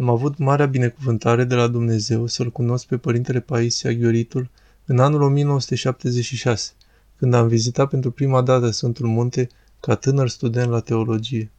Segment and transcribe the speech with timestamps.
[0.00, 4.50] Am avut marea binecuvântare de la Dumnezeu să-l cunosc pe Părintele Paisia Ghioritul
[4.84, 6.72] în anul 1976,
[7.16, 9.48] când am vizitat pentru prima dată Sfântul Munte
[9.80, 11.50] ca tânăr student la teologie.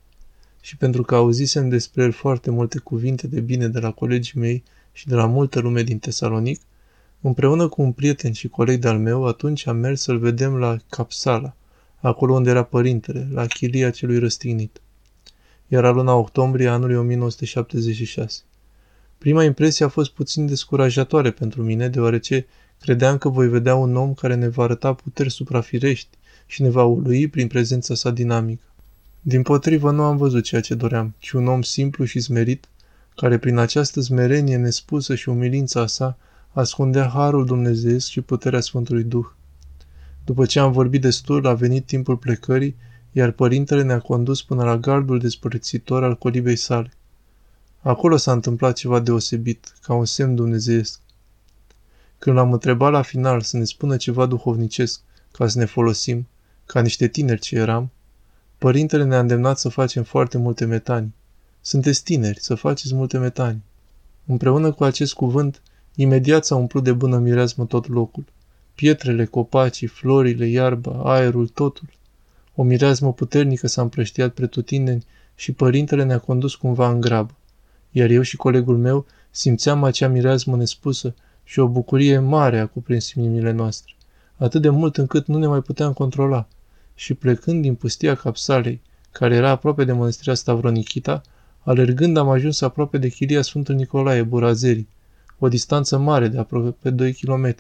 [0.62, 4.64] Și pentru că auzisem despre el foarte multe cuvinte de bine de la colegii mei
[4.92, 6.62] și de la multă lume din Tesalonic,
[7.22, 11.56] împreună cu un prieten și coleg de-al meu, atunci am mers să-l vedem la Capsala,
[12.02, 14.82] acolo unde era părintele, la chilia celui răstignit
[15.70, 18.42] era luna octombrie anului 1976.
[19.18, 22.46] Prima impresie a fost puțin descurajatoare pentru mine, deoarece
[22.80, 26.84] credeam că voi vedea un om care ne va arăta puteri suprafirești și ne va
[26.84, 28.64] ului prin prezența sa dinamică.
[29.22, 32.68] Din potrivă nu am văzut ceea ce doream, ci un om simplu și smerit,
[33.16, 36.18] care prin această smerenie nespusă și umilința sa
[36.52, 39.26] ascundea harul Dumnezeu și puterea Sfântului Duh.
[40.26, 42.76] După ce am vorbit destul, a venit timpul plecării
[43.12, 46.92] iar părintele ne-a condus până la gardul despărțitor al colibei sale.
[47.82, 51.00] Acolo s-a întâmplat ceva deosebit, ca un semn dumnezeiesc.
[52.18, 55.02] Când l-am întrebat la final să ne spună ceva duhovnicesc,
[55.32, 56.28] ca să ne folosim,
[56.66, 57.92] ca niște tineri ce eram,
[58.58, 61.16] părintele ne-a îndemnat să facem foarte multe metani.
[61.62, 63.64] Sunteți tineri, să faceți multe metani.
[64.26, 65.62] Împreună cu acest cuvânt,
[65.96, 68.26] imediat s-a umplut de bună mireasmă tot locul.
[68.76, 71.90] Pietrele, copacii, florile, iarba, aerul, totul.
[72.60, 77.36] O mireazmă puternică s-a împrăștiat pretutindeni și părintele ne-a condus cumva în grabă.
[77.92, 83.12] Iar eu și colegul meu simțeam acea mireazmă nespusă și o bucurie mare a cuprins
[83.12, 83.94] inimile noastre,
[84.36, 86.48] atât de mult încât nu ne mai puteam controla.
[86.96, 91.22] Și plecând din pustia capsalei, care era aproape de mănăstirea Stavronichita,
[91.60, 94.88] alergând am ajuns aproape de chilia Sfântul Nicolae Burazerii,
[95.38, 97.56] o distanță mare de aproape 2 km,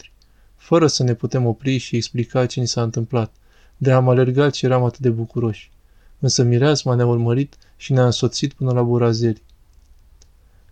[0.55, 3.31] fără să ne putem opri și explica ce ni s-a întâmplat–
[3.81, 5.71] de am alergat și eram atât de bucuroși.
[6.19, 9.41] Însă mireasma ne-a urmărit și ne-a însoțit până la burazeri.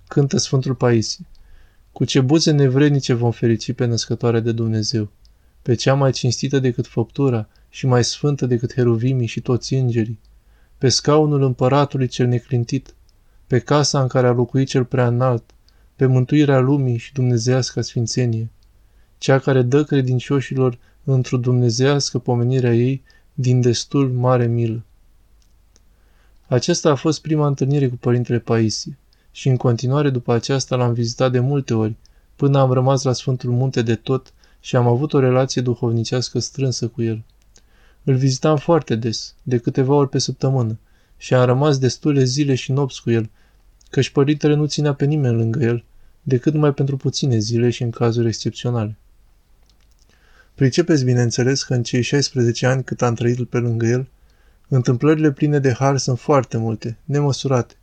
[0.08, 1.26] Cântă Sfântul Paisie.
[1.92, 5.10] Cu ce buze nevrednice vom ferici pe născătoarea de Dumnezeu,
[5.62, 10.20] pe cea mai cinstită decât făptura și mai sfântă decât heruvimii și toți îngerii,
[10.78, 12.94] pe scaunul împăratului cel neclintit,
[13.48, 15.44] pe casa în care a locuit cel prea înalt,
[15.96, 18.50] pe mântuirea lumii și dumnezească sfințenie,
[19.18, 20.78] cea care dă credincioșilor
[21.14, 23.02] într-o dumnezească pomenirea ei
[23.34, 24.84] din destul mare milă.
[26.48, 28.98] Aceasta a fost prima întâlnire cu părintele Paisie
[29.32, 31.96] și în continuare după aceasta l-am vizitat de multe ori,
[32.36, 36.88] până am rămas la Sfântul Munte de tot și am avut o relație duhovnicească strânsă
[36.88, 37.24] cu el.
[38.04, 40.78] Îl vizitam foarte des, de câteva ori pe săptămână,
[41.18, 43.30] și am rămas destule zile și nopți cu el,
[43.90, 45.84] căci părintele nu ținea pe nimeni lângă el,
[46.22, 48.98] decât numai pentru puține zile și în cazuri excepționale.
[50.58, 54.08] Pricepeți, bineînțeles, că în cei 16 ani cât am trăit pe lângă el,
[54.68, 57.74] întâmplările pline de har sunt foarte multe, nemăsurate.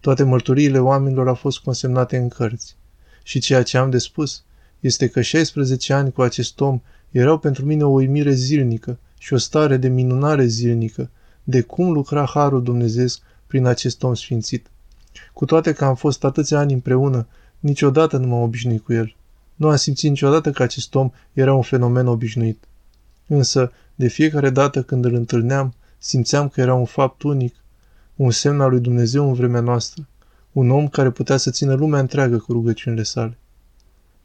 [0.00, 2.76] Toate mărturiile oamenilor au fost consemnate în cărți.
[3.22, 4.44] Și ceea ce am de spus
[4.80, 6.80] este că 16 ani cu acest om
[7.10, 11.10] erau pentru mine o uimire zilnică și o stare de minunare zilnică,
[11.42, 13.06] de cum lucra Harul Dumnezeu
[13.46, 14.66] prin acest om sfințit.
[15.32, 17.26] Cu toate că am fost atâția ani împreună,
[17.58, 19.14] niciodată nu m-am obișnuit cu el.
[19.54, 22.64] Nu am simțit niciodată că acest om era un fenomen obișnuit.
[23.26, 27.54] Însă, de fiecare dată când îl întâlneam, simțeam că era un fapt unic,
[28.16, 30.08] un semn al lui Dumnezeu în vremea noastră,
[30.52, 33.38] un om care putea să țină lumea întreagă cu rugăciunile sale.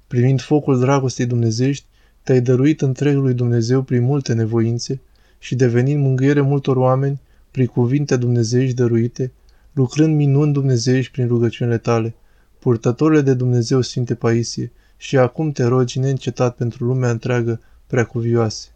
[0.07, 1.85] Primind focul dragostei dumnezești,
[2.23, 5.01] te-ai dăruit întregului Dumnezeu prin multe nevoințe
[5.39, 9.31] și devenind mângâiere multor oameni prin cuvinte dumnezeiești dăruite,
[9.73, 12.15] lucrând minuni dumnezeiești prin rugăciunile tale,
[12.59, 18.67] purtătorile de Dumnezeu Sfinte Paisie, și acum te rogi neîncetat pentru lumea întreagă preacuvioase.